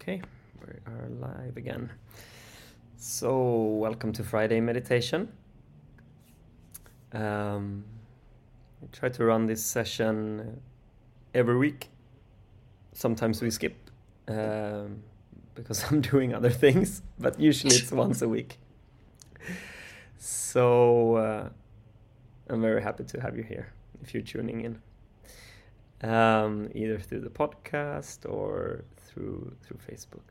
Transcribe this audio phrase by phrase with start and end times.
[0.00, 0.22] Okay,
[0.62, 1.90] we are live again.
[2.96, 3.36] So,
[3.84, 5.28] welcome to Friday meditation.
[7.12, 7.84] Um,
[8.80, 10.58] we try to run this session
[11.34, 11.90] every week.
[12.94, 13.76] Sometimes we skip
[14.26, 15.02] um,
[15.54, 18.58] because I'm doing other things, but usually it's once a week.
[20.16, 21.48] So, uh,
[22.48, 23.70] I'm very happy to have you here
[24.02, 24.80] if you're tuning in
[26.02, 30.26] um, either through the podcast or through through Facebook.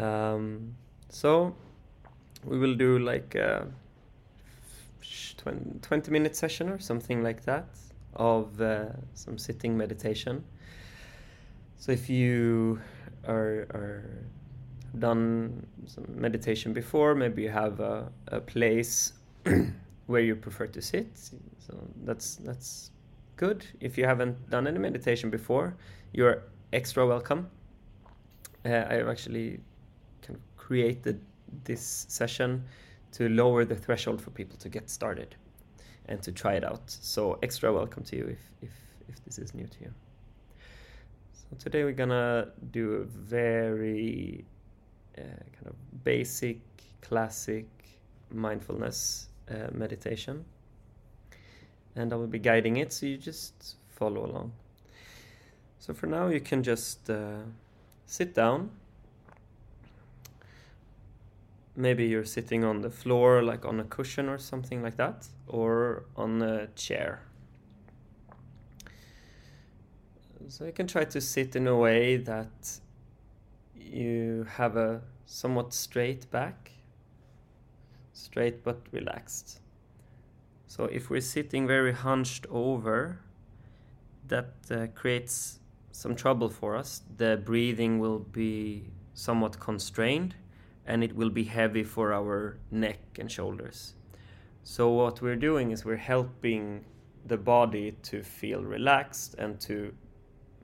[0.00, 0.74] Um,
[1.08, 1.54] so
[2.44, 3.66] we will do like a
[5.38, 7.66] 20, 20 minute session or something like that
[8.14, 10.44] of uh, some sitting meditation.
[11.76, 12.80] So if you
[13.26, 14.26] are, are
[14.98, 19.12] done some meditation before, maybe you have a, a place
[20.06, 21.08] where you prefer to sit.
[21.16, 22.90] So that's that's
[23.36, 23.66] good.
[23.80, 25.76] If you haven't done any meditation before,
[26.12, 26.44] you're
[26.74, 27.48] extra welcome.
[28.66, 29.60] Uh, I've actually
[30.22, 31.20] kind of created
[31.62, 32.64] this session
[33.12, 35.36] to lower the threshold for people to get started
[36.06, 36.82] and to try it out.
[36.86, 38.72] So extra welcome to you if if
[39.08, 39.92] if this is new to you.
[41.32, 44.44] So today we're gonna do a very
[45.16, 46.60] uh, kind of basic,
[47.02, 47.68] classic
[48.32, 50.44] mindfulness uh, meditation
[51.94, 54.52] and I will be guiding it, so you just follow along.
[55.78, 57.42] So for now, you can just uh,
[58.06, 58.70] sit down.
[61.76, 66.04] Maybe you're sitting on the floor, like on a cushion or something like that, or
[66.16, 67.22] on a chair.
[70.48, 72.80] So you can try to sit in a way that
[73.74, 76.70] you have a somewhat straight back,
[78.12, 79.60] straight but relaxed.
[80.66, 83.20] So if we're sitting very hunched over,
[84.28, 85.60] that uh, creates
[85.94, 87.02] some trouble for us.
[87.16, 90.34] The breathing will be somewhat constrained
[90.84, 93.94] and it will be heavy for our neck and shoulders.
[94.64, 96.84] So what we're doing is we're helping
[97.24, 99.94] the body to feel relaxed and to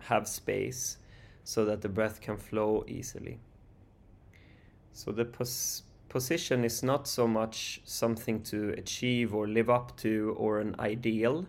[0.01, 0.99] have space
[1.45, 3.39] so that the breath can flow easily.
[4.93, 10.35] So the pos- position is not so much something to achieve or live up to
[10.37, 11.47] or an ideal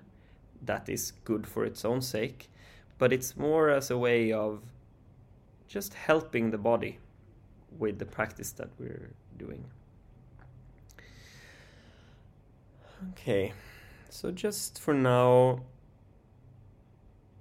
[0.62, 2.48] that is good for its own sake,
[3.02, 4.62] but it's more as a way of
[5.68, 7.00] just helping the body
[7.80, 9.66] with the practice that we're doing.
[13.10, 13.54] Okay,
[14.12, 15.62] so just for now,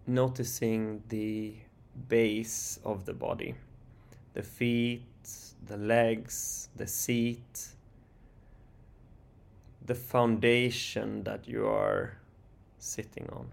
[0.07, 1.53] noticing the
[2.09, 3.55] base of the body,
[4.33, 5.03] the feet
[5.67, 7.69] the legs, the seat,
[9.85, 12.17] the foundation that you are
[12.79, 13.47] sitting on.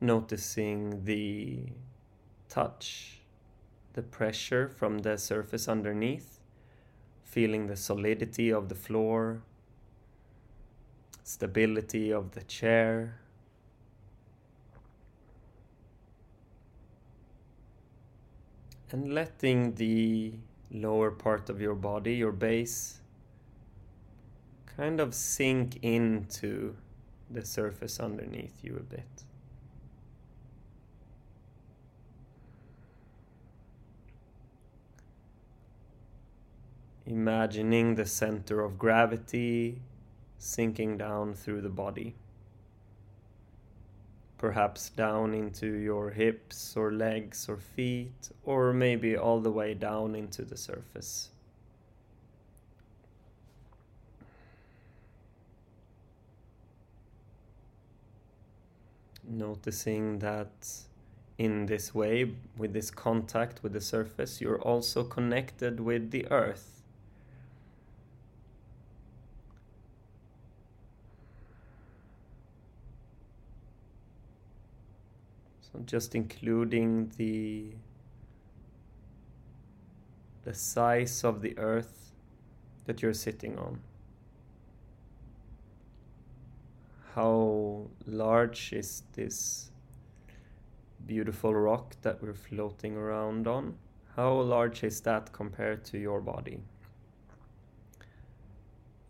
[0.00, 1.64] Noticing the
[2.48, 3.20] touch,
[3.92, 6.40] the pressure from the surface underneath,
[7.22, 9.42] feeling the solidity of the floor,
[11.22, 13.20] stability of the chair.
[18.92, 20.32] and letting the
[20.70, 23.00] lower part of your body, your base,
[24.76, 26.74] kind of sink into
[27.30, 29.24] the surface underneath you a bit.
[37.10, 39.82] Imagining the center of gravity
[40.38, 42.14] sinking down through the body
[44.40, 50.14] perhaps down into your hips or legs or feet, or maybe all the way down
[50.14, 51.28] into the surface.
[59.22, 60.70] Noticing that
[61.36, 66.79] in this way, with this contact with the surface, you're also connected with the earth
[75.72, 77.74] So just including the
[80.42, 82.12] the size of the earth
[82.86, 83.80] that you're sitting on.
[87.14, 89.70] How large is this
[91.06, 93.76] beautiful rock that we're floating around on?
[94.16, 96.62] How large is that compared to your body?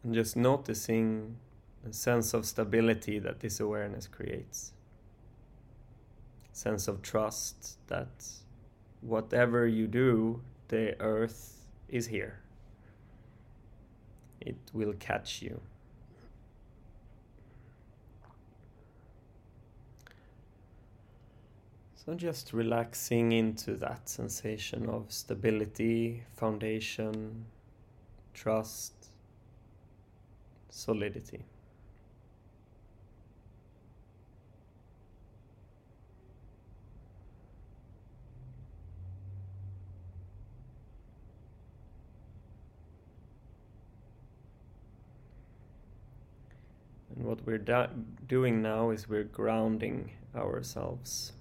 [0.02, 1.36] And just noticing
[1.84, 4.72] the sense of stability that this awareness creates
[6.52, 8.08] sense of trust that
[9.00, 12.40] whatever you do, the earth is here.
[14.40, 15.60] It will catch you.
[21.94, 27.44] So just relaxing into that sensation of stability, foundation,
[28.32, 28.94] trust,
[30.70, 31.44] solidity.
[47.30, 47.64] What we're
[48.26, 51.32] doing now is we're grounding ourselves.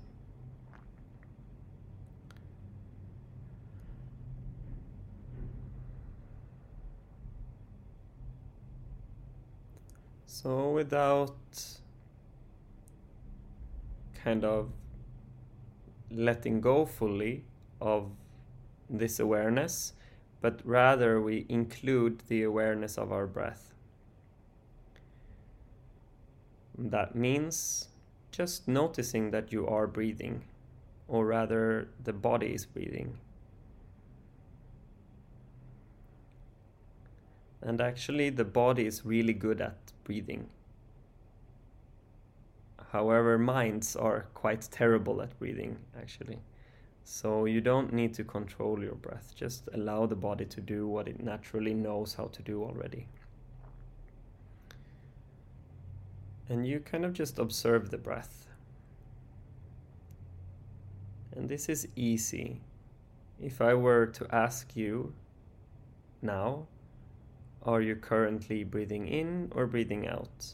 [10.27, 11.35] So, without
[14.23, 14.69] kind of
[16.11, 17.43] letting go fully
[17.81, 18.11] of
[18.87, 19.93] this awareness,
[20.39, 23.68] but rather we include the awareness of our breath.
[26.81, 27.89] That means
[28.31, 30.45] just noticing that you are breathing,
[31.09, 33.17] or rather, the body is breathing.
[37.61, 40.47] And actually, the body is really good at breathing.
[42.93, 46.39] However, minds are quite terrible at breathing, actually.
[47.03, 51.09] So you don't need to control your breath, just allow the body to do what
[51.09, 53.07] it naturally knows how to do already.
[56.49, 58.47] And you kind of just observe the breath.
[61.31, 62.61] And this is easy.
[63.39, 65.13] If I were to ask you
[66.21, 66.67] now,
[67.63, 70.53] are you currently breathing in or breathing out?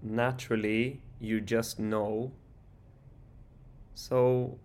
[0.00, 2.30] Naturally, you just know.
[3.94, 4.58] So,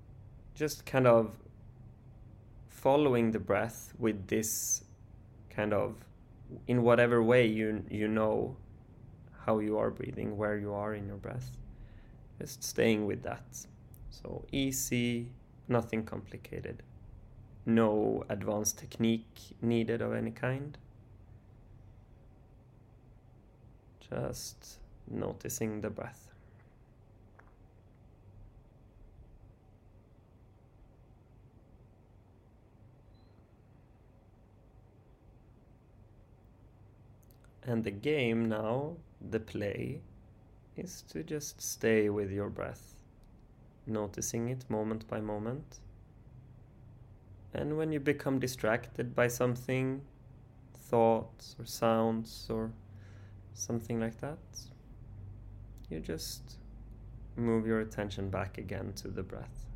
[0.54, 1.36] just kind of
[2.69, 4.83] following the breath with this
[5.50, 5.95] kind of
[6.68, 8.56] in whatever way you you know
[9.45, 11.57] how you are breathing, where you are in your breath.
[12.40, 13.44] Just staying with that.
[14.10, 15.31] So easy,
[15.68, 16.84] nothing complicated.
[17.66, 20.78] No advanced technique needed of any kind.
[24.10, 24.80] Just
[25.10, 26.30] noticing the breath.
[37.66, 38.98] And the game now
[39.30, 40.02] the play
[40.75, 42.96] is to just stay with your breath,
[43.86, 45.80] noticing it moment by moment.
[47.54, 50.02] And when you become distracted by something,
[50.74, 52.72] thoughts or sounds or
[53.54, 54.40] something like that,
[55.90, 56.58] you just
[57.36, 59.73] move your attention back again to the breath.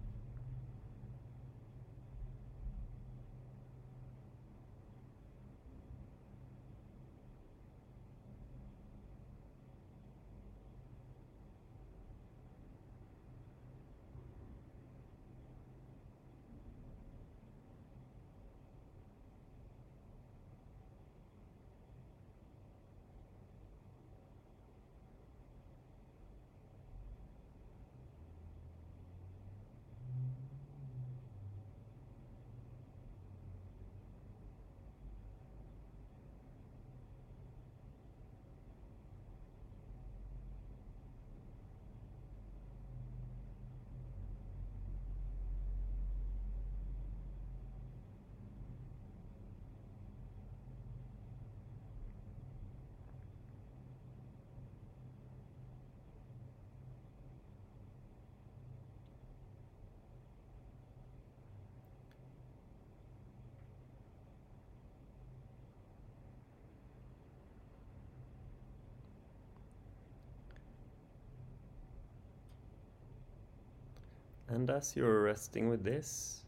[74.49, 76.43] And as you're resting with this,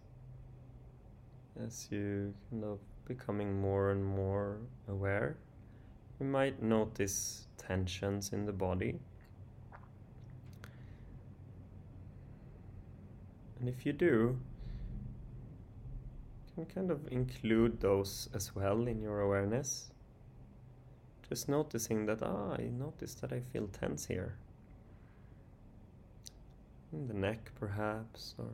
[1.65, 5.35] as you kind of becoming more and more aware,
[6.19, 8.99] you might notice tensions in the body.
[13.59, 14.39] And if you do,
[16.47, 19.91] you can kind of include those as well in your awareness.
[21.27, 24.37] Just noticing that, ah, I notice that I feel tense here
[26.91, 28.49] the neck perhaps or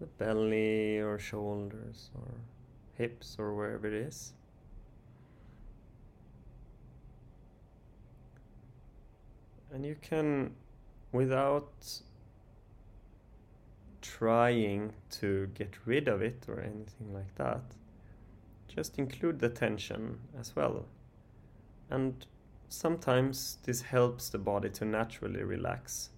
[0.00, 2.34] the belly or shoulders or
[2.94, 4.32] hips or wherever it is.
[9.72, 10.54] And you can,
[11.12, 11.72] without
[14.00, 17.62] trying to get rid of it or anything like that,
[18.68, 20.86] just include the tension as well.
[21.90, 22.26] And
[22.68, 26.10] sometimes this helps the body to naturally relax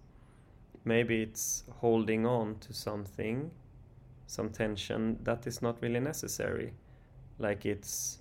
[0.88, 3.50] maybe it's holding on to something,
[4.26, 6.72] some tension that is not really necessary.
[7.38, 8.18] Like it's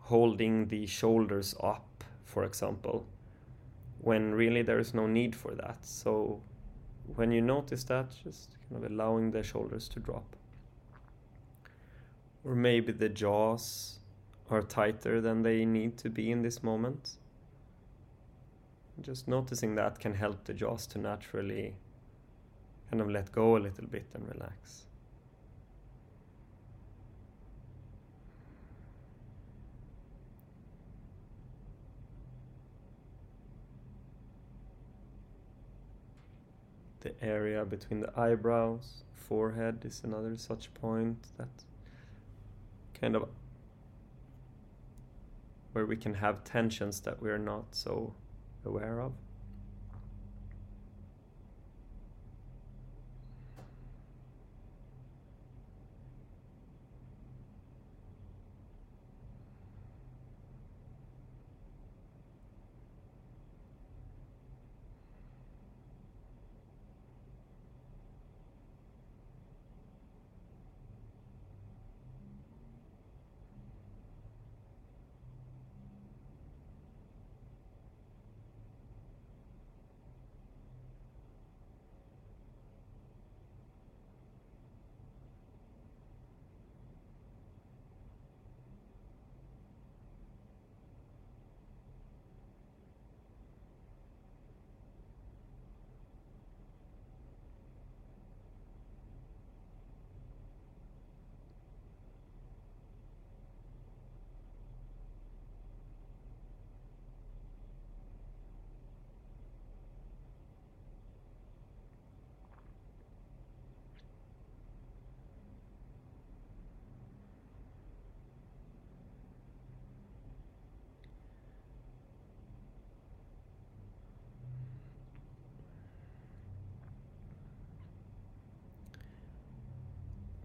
[0.00, 3.06] holding the shoulders up, for example,
[4.00, 5.78] when really there is no need for that.
[5.84, 6.42] So
[7.14, 10.36] when you notice that, just kind of allowing the shoulders to drop.
[12.44, 14.00] Or maybe the jaws
[14.50, 17.16] are tighter than they need to be in this moment.
[19.00, 21.74] Just noticing that can help the jaws to naturally
[22.90, 24.86] kind of let go a little bit and relax.
[37.00, 41.48] The area between the eyebrows, forehead is another such point that
[43.00, 43.28] kind of
[45.72, 48.14] where we can have tensions that we're not so
[48.66, 49.25] aware of.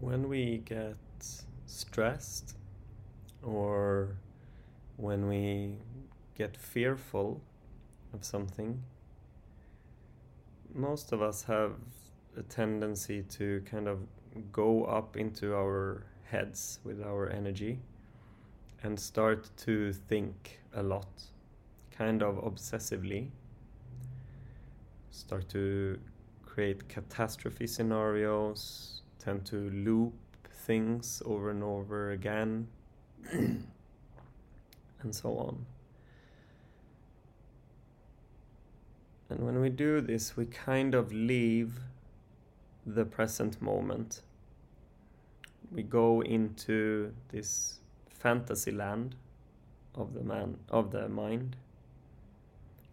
[0.02, 0.96] When we get
[1.66, 2.56] stressed
[3.40, 4.16] or
[4.96, 5.78] when we
[6.36, 7.40] get fearful
[8.12, 8.82] of something,
[10.74, 11.74] most of us have
[12.36, 14.00] a tendency to kind of
[14.50, 17.78] go up into our heads with our energy
[18.82, 21.22] and start to think a lot,
[21.96, 23.28] kind of obsessively.
[25.12, 25.96] Start to
[26.44, 30.14] create catastrophe scenarios, tend to loop
[30.50, 32.68] things over and over again,
[33.32, 33.64] and
[35.10, 35.66] so on.
[39.28, 41.80] And when we do this, we kind of leave
[42.84, 44.22] the present moment.
[45.70, 47.78] We go into this
[48.10, 49.14] fantasy land
[49.94, 51.56] of the man of the mind,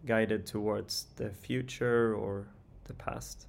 [0.06, 2.48] guided towards the future or
[2.86, 3.48] the past.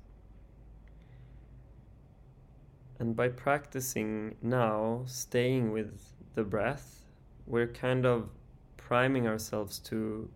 [3.01, 7.07] And by practicing now, staying with the breath,
[7.47, 8.29] we're kind of
[8.77, 10.29] priming ourselves to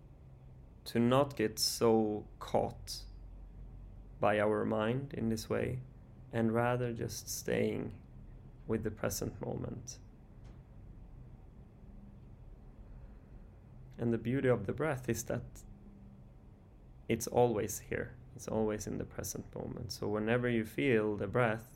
[0.87, 3.01] to not get so caught
[4.21, 5.79] by our mind in this way
[6.33, 7.93] and rather just staying
[8.67, 9.99] with the present moment.
[13.99, 15.43] And the beauty of the breath is that
[17.09, 18.13] it's always here.
[18.37, 19.93] It's always in the present moment.
[19.93, 21.74] So whenever you feel the breath,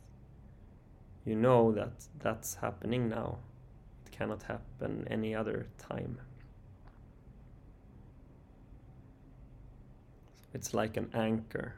[1.28, 3.36] you know that that's happening now.
[4.06, 6.18] It cannot happen any other time.
[10.54, 11.74] It's like an anchor.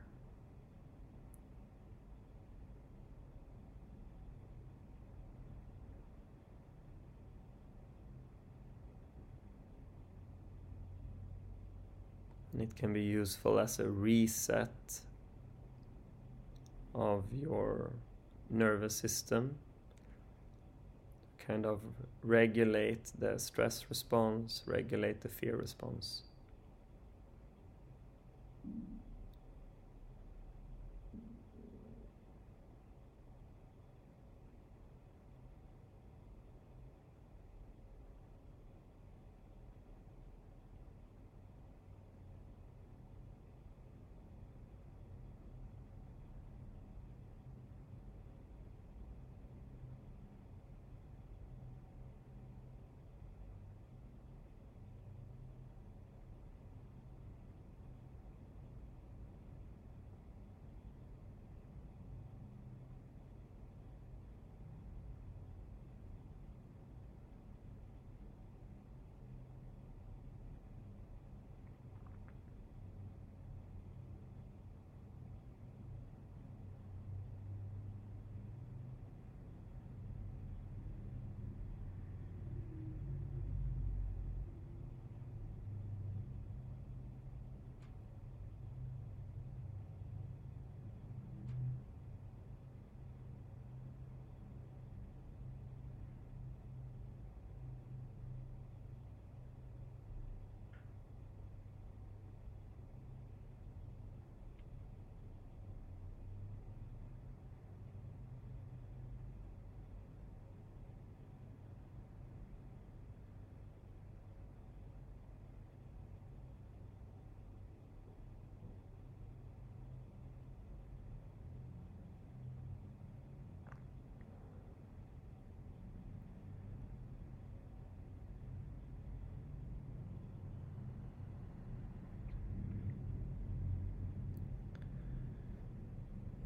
[12.52, 15.00] And it can be useful as a reset
[16.95, 17.90] of your
[18.50, 19.57] nervous system,
[21.38, 21.80] kind of
[22.23, 26.23] regulate the stress response, regulate the fear response.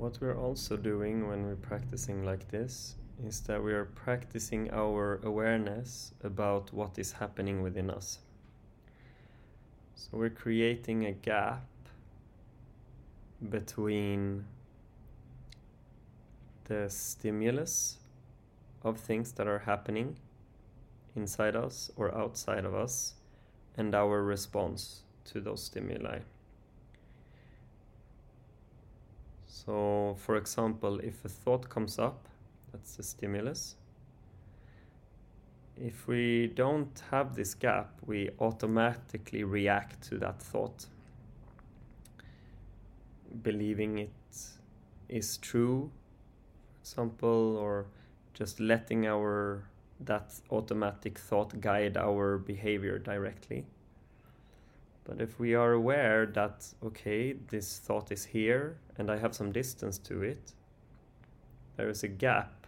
[0.05, 2.97] What we're also doing when we're practicing like this
[3.27, 8.19] is that we are practicing our awareness about what is happening within us.
[9.95, 11.65] So we're creating a gap
[13.49, 14.45] between
[16.65, 17.97] the stimulus
[18.83, 20.17] of things that are happening
[21.17, 23.15] inside us or outside of us
[23.79, 25.01] and our response
[25.33, 26.19] to those stimuli.
[29.55, 32.29] So, for example, if a thought comes up,
[32.73, 33.77] that's the stimulus.
[35.77, 40.87] If we don't have this gap, we automatically react to that thought,
[43.43, 44.37] believing it
[45.09, 45.93] is true,
[46.73, 47.87] for example, or
[48.35, 49.69] just letting our
[50.01, 53.65] that automatic thought guide our behavior directly.
[55.05, 59.53] But if we are aware that, okay, this thought is here and I have some
[59.53, 60.53] distance to it,
[61.77, 62.67] there is a gap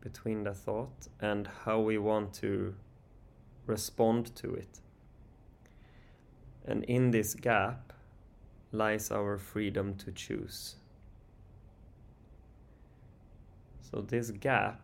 [0.00, 2.74] between the thought and how we want to
[3.66, 4.80] respond to it.
[6.64, 7.92] And in this gap
[8.72, 10.76] lies our freedom to choose.
[13.80, 14.80] So, this gap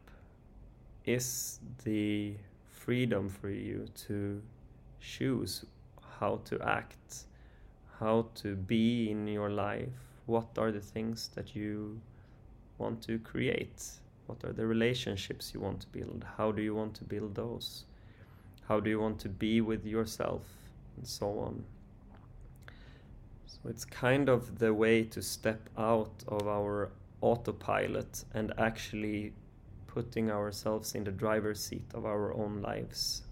[1.04, 2.34] is the
[2.66, 4.42] freedom for you to
[5.00, 5.64] choose
[6.18, 7.24] how to act,
[7.98, 11.98] how to be in your life, what are the things that you
[12.76, 13.82] want to create,
[14.26, 17.84] what are the relationships you want to build, how do you want to build those,
[18.68, 20.42] how do you want to be with yourself,
[20.96, 21.64] and so on.
[23.46, 26.90] So it's kind of the way to step out of our
[27.22, 29.32] autopilot and actually
[29.86, 33.22] putting ourselves in the driver's seat of our own lives.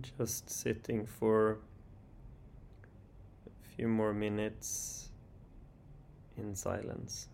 [0.00, 1.58] Just sitting for
[3.46, 5.10] a few more minutes
[6.36, 7.28] in silence.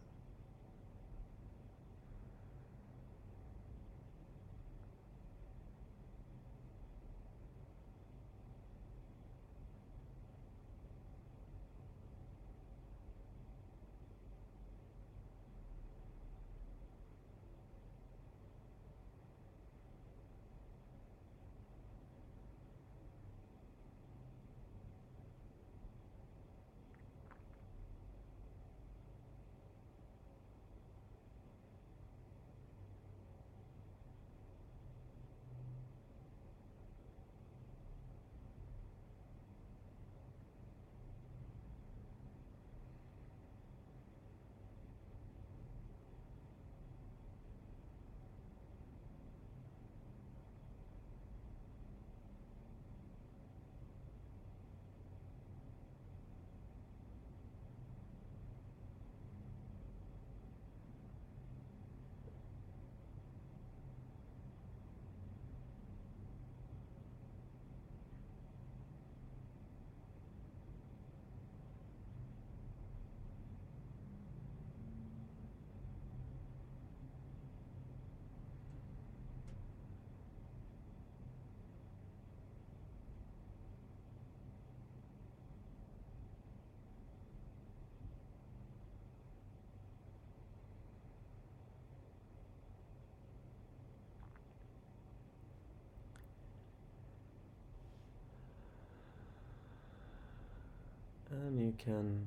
[101.30, 102.26] And you can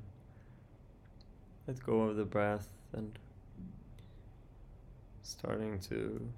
[1.66, 3.18] let go of the breath and
[5.22, 6.28] starting to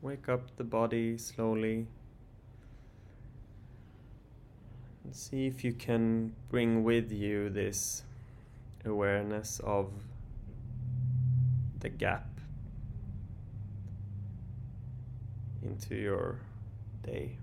[0.00, 1.86] wake up the body slowly.
[5.04, 8.02] And see if you can bring with you this
[8.86, 9.90] awareness of
[11.80, 12.40] the gap
[15.62, 16.38] into your
[17.02, 17.36] day.